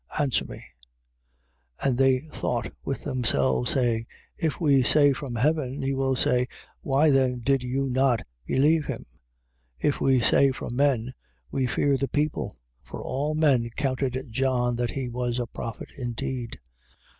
Answer 0.19 0.45
me. 0.45 0.63
11:31. 1.83 1.83
But 1.89 1.97
they 1.97 2.19
thought 2.33 2.73
with 2.83 3.03
themselves, 3.03 3.73
saying: 3.73 4.07
If 4.35 4.59
we 4.59 4.81
say, 4.81 5.13
From 5.13 5.35
heaven; 5.35 5.83
he 5.83 5.93
will 5.93 6.15
say, 6.15 6.47
Why 6.81 7.11
then 7.11 7.41
did 7.41 7.61
you 7.61 7.87
not 7.87 8.25
believe 8.47 8.87
him? 8.87 9.05
11:32. 9.83 9.87
If 9.89 10.01
we 10.01 10.19
say, 10.19 10.49
From 10.51 10.75
men, 10.75 11.13
we 11.51 11.67
fear 11.67 11.97
the 11.97 12.07
people. 12.07 12.57
For 12.81 12.99
all 13.03 13.35
men 13.35 13.69
counted 13.75 14.17
John 14.31 14.75
that 14.77 14.89
he 14.89 15.07
was 15.07 15.37
a 15.37 15.45
prophet 15.45 15.91
indeed. 15.95 16.59